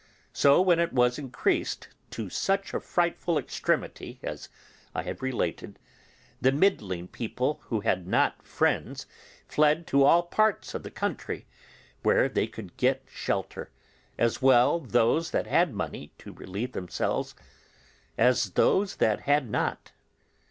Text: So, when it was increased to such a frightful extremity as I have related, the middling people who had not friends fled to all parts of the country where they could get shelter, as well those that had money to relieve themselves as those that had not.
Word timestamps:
So, 0.33 0.61
when 0.63 0.79
it 0.79 0.93
was 0.93 1.19
increased 1.19 1.89
to 2.09 2.27
such 2.27 2.73
a 2.73 2.79
frightful 2.79 3.37
extremity 3.37 4.19
as 4.23 4.49
I 4.95 5.03
have 5.03 5.21
related, 5.21 5.77
the 6.41 6.51
middling 6.51 7.07
people 7.07 7.61
who 7.65 7.81
had 7.81 8.07
not 8.07 8.41
friends 8.41 9.05
fled 9.47 9.85
to 9.85 10.03
all 10.03 10.23
parts 10.23 10.73
of 10.73 10.81
the 10.81 10.89
country 10.89 11.45
where 12.01 12.27
they 12.27 12.47
could 12.47 12.77
get 12.77 13.05
shelter, 13.13 13.69
as 14.17 14.41
well 14.41 14.79
those 14.79 15.29
that 15.29 15.45
had 15.45 15.71
money 15.71 16.13
to 16.17 16.33
relieve 16.33 16.71
themselves 16.71 17.35
as 18.17 18.53
those 18.53 18.95
that 18.95 19.19
had 19.19 19.47
not. 19.51 19.91